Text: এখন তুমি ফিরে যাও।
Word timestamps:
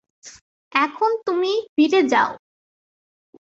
এখন 0.73 1.11
তুমি 1.25 1.51
ফিরে 1.75 2.01
যাও। 2.11 2.31